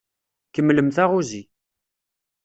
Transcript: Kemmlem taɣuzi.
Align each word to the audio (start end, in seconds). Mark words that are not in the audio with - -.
Kemmlem 0.53 0.89
taɣuzi. 0.95 1.43